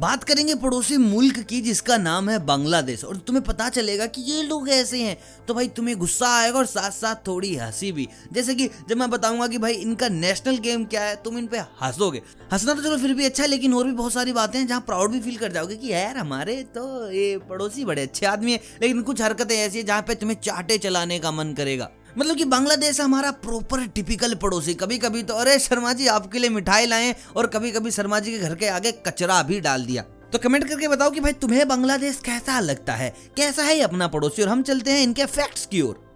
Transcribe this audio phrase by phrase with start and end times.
[0.00, 4.42] बात करेंगे पड़ोसी मुल्क की, जिसका नाम है बांग्लादेश। और तुम्हें पता चलेगा कि ये
[4.42, 5.16] लोग ऐसे हैं।
[5.48, 9.10] तो भाई तुम्हें गुस्सा आएगा और साथ साथ थोड़ी हँसी भी। जैसे कि जब मैं
[9.10, 12.96] बताऊँगा कि भाई इनका नेशनल गेम क्या है, तुम इन पे हंसोगे। हंसना तो चलो
[12.96, 15.36] फिर भी अच्छा है, लेकिन और भी बहुत सारी बातें हैं जहाँ प्राउड भी फील
[15.36, 19.56] कर जाओगे कि यार हमारे तो ये पड़ोसी बड़े अच्छे आदमी है। लेकिन कुछ हरकतें
[19.56, 23.86] ऐसी है जहाँ पे तुम्हें चाटे चलाने का मन करेगा। मतलब कि बांग्लादेश हमारा प्रॉपर
[23.86, 27.90] टिपिकल पड़ोसी। कभी कभी तो अरे शर्मा जी, आपके लिए मिठाई लाए, और कभी कभी
[27.90, 31.20] शर्मा जी के घर के आगे कचरा भी डाल दिया। तो कमेंट करके बताओ कि
[31.20, 33.14] भाई, तुम्हें बांग्लादेश कैसा लगता है?
[33.36, 34.42] कैसा है अपना पड़ोसी?
[34.42, 36.09] और हम चलते हैं इनके फैक्ट्स की ओर।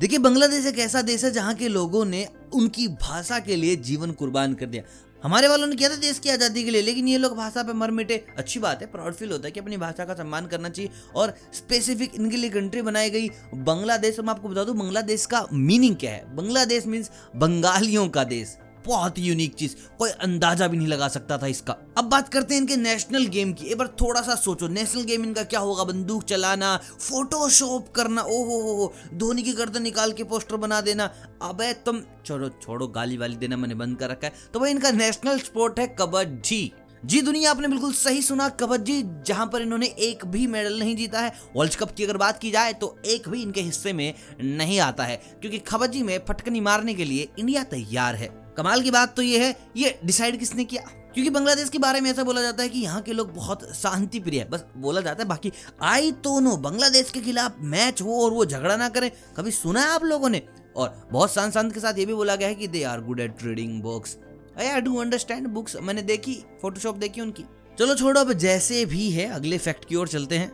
[0.00, 4.10] देखिए, बांग्लादेश एक ऐसा देश है जहाँ के लोगों ने उनकी भाषा के लिए जीवन
[4.10, 4.82] कुर्बान कर दिया।
[5.22, 7.72] हमारे वालों ने किया था देश की आज़ादी के लिए, लेकिन ये लोग भाषा पे
[7.72, 10.68] मर मिटे। अच्छी बात है प्राउड फील होता है कि अपनी भाषा का सम्मान करना
[10.68, 15.46] चाहिए और स्पेसिफिक इनके लिए कंट्री बनाई गई। बांग्लादेश मैं आपको बता दूँ, बांग्लादेश का
[15.52, 16.24] मीनिंग क्या है?
[16.36, 18.56] बांग्लादेश मीन्स बंगालियों का देश।
[18.88, 22.54] बहुत ही यूनिक चीज़। कोई अंदाज़ा भी नहीं लगा सकता था इसका। अब बात करते
[22.54, 25.84] हैं इनके नेशनल गेम की। एक बार थोड़ा सा सोचो नेशनल गेम इनका क्या होगा?
[25.84, 31.10] बंदूक चलाना फोटोशॉप करना ओहो हो हो धोनी की गर्दन निकाल के पोस्टर बना देना।
[31.42, 34.90] अबे तुम छोड़ो छोड़ो गाली वाली देना मैंने बंद कर रखा है। तो भाई इनका
[34.90, 36.72] नेशनल स्पोर्ट है कबड्डी।
[37.04, 41.20] जी, दुनिया आपने बिल्कुल सही सुना, कबड्डी, जहाँ पर इन्होंने एक भी मेडल नहीं जीता
[41.20, 44.78] है। वर्ल्ड कप की अगर बात की जाए तो एक भी इनके हिस्से में नहीं
[44.80, 49.14] आता है, क्योंकि कबड्डी में फटकनी मारने के लिए इंडिया तैयार है। कमाल की बात
[49.16, 50.82] तो ये है, ये डिसाइड किसने किया?
[51.14, 54.20] क्योंकि बांग्लादेश के बारे में ऐसा बोला जाता है कि यहाँ के लोग बहुत शांति
[54.20, 55.52] प्रिय है। बस बोला जाता है, बाकी
[55.82, 59.80] आई तो नो, बांग्लादेश के खिलाफ मैच हो और वो झगड़ा ना करें, कभी सुना
[59.80, 60.42] है आप लोगों ने?
[60.76, 63.20] और बहुत शांत शांत के साथ ये भी बोला गया है कि they are good
[63.20, 64.16] at reading books
[64.58, 67.44] I do understand books मैंने देखी फोटोशॉप देखी उनकी।
[67.78, 70.50] चलो छोड़ो अब जैसे भी है अगले फैक्ट की ओर चलते हैं।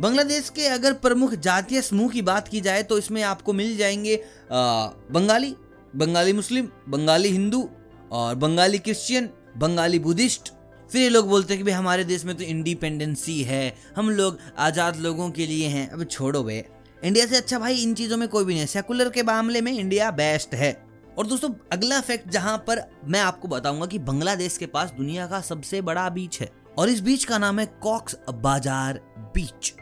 [0.00, 4.16] बांग्लादेश के अगर प्रमुख जातीय समूह की बात की जाए तो इसमें आपको मिल जाएँगे
[4.16, 5.54] आ, बंगाली
[5.94, 7.68] बंगाली मुस्लिम बंगाली हिंदू
[8.12, 10.52] और बंगाली क्रिश्चियन बंगाली बुद्धिस्ट।
[10.90, 14.38] फिर ये लोग बोलते हैं कि भाई हमारे देश में तो इंडिपेंडेंसी है हम लोग
[14.58, 16.62] आज़ाद लोगों के लिए हैं। अब छोड़ो भाई
[17.04, 19.72] इंडिया से अच्छा भाई इन चीज़ों में कोई भी नहीं है। सेकुलर के मामले में
[19.72, 20.70] इंडिया बेस्ट है।
[21.18, 25.40] और दोस्तों, अगला फैक्ट जहाँ पर मैं आपको बताऊँगा कि बांग्लादेश के पास दुनिया का
[25.40, 29.00] सबसे बड़ा बीच है और इस बीच का नाम है कॉक्स बाज़ार
[29.34, 29.72] बीच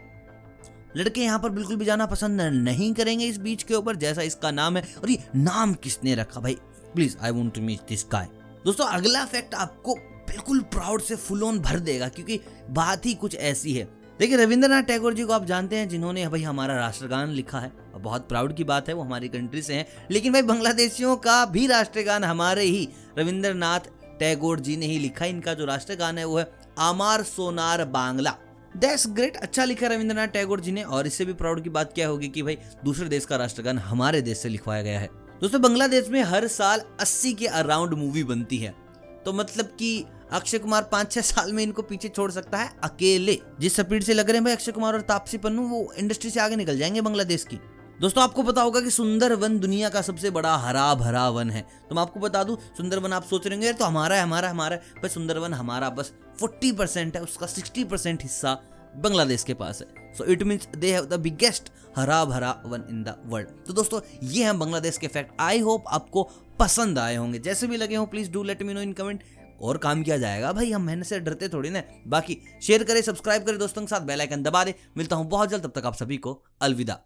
[0.96, 4.50] लड़के यहाँ पर बिल्कुल भी जाना पसंद नहीं करेंगे इस बीच के ऊपर, जैसा इसका
[4.50, 6.54] नाम है। और ये नाम किसने रखा भाई?
[6.94, 8.28] Please I want to meet this guy
[8.64, 9.94] दोस्तों, अगला फैक्ट आपको
[10.28, 13.88] बिल्कुल प्राउड से फुल ऑन भर देगा, क्योंकि बात ही कुछ ऐसी है।
[14.20, 18.00] देखिए, रविंद्रनाथ टैगोर जी को आप जानते हैं, जिन्होंने भाई हमारा राष्ट्रगान लिखा है। और
[18.00, 21.66] बहुत प्राउड की बात है, वो हमारी कंट्री से हैं। लेकिन भाई, बांग्लादेशियों का भी
[21.66, 22.88] राष्ट्रगान हमारे ही,
[23.18, 23.80] रविंद्रनाथ
[24.18, 28.34] टैगोर जी ने ही लिखा इनका जो राष्ट्रगान है, वो है आमार सोनार बांग्ला।
[28.76, 32.08] दैट्स ग्रेट अच्छा लिखा रविंद्रनाथ टैगोर जी ने। और इससे भी प्राउड की बात क्या
[32.08, 35.08] होगी कि भाई, दूसरे देश का राष्ट्रगान हमारे देश से लिखवाया गया है।
[35.40, 38.74] दोस्तों, बांग्लादेश में हर साल 80 के अराउंड मूवी बनती है।
[39.24, 43.38] तो मतलब कि अक्षय कुमार पाँच छह साल में इनको पीछे छोड़ सकता है अकेले।
[43.60, 46.40] जिस स्पीड से लग रहे हैं भाई अक्षय कुमार और तापसी पन्नू, वो इंडस्ट्री से
[46.40, 47.60] आगे निकल जाएँगे बांग्लादेश की।
[48.00, 51.62] दोस्तों, आपको पता होगा कि सुंदर वन दुनिया का सबसे बड़ा हरा भरा वन है।
[51.88, 54.76] तो मैं आपको बता दूँ, सुंदर वन आप सोच रहे तो हमारा है, हमारा हमारा
[54.76, 58.54] है। पर सुंदर वन हमारा बस फोर्टी परसेंट है, उसका सिक्सटी परसेंट हिस्सा
[58.96, 63.02] बांग्लादेश के पास है। So it means they have the biggest हरा भरा वन इन
[63.02, 66.22] द वर्ल्ड तो दोस्तों, ये हैं बांग्लादेश के फैक्ट आई होप आपको
[66.58, 69.22] पसंद आए होंगे। जैसे भी लगे हो please do let me know in comment
[69.60, 73.44] और काम किया जाएगा। भाई, हम मेहनत से डरते थोड़ी ना। बाकी शेयर करें सब्सक्राइब
[73.44, 75.94] करें दोस्तों के साथ बेल आइकन दबा दे। मिलता हूँ बहुत जल्द, तब तक आप
[75.94, 77.00] सभी को अलविदा।